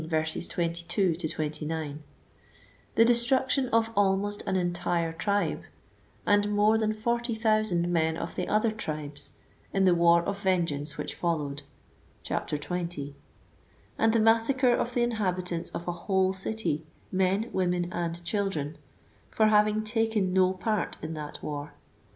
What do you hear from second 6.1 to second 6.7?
and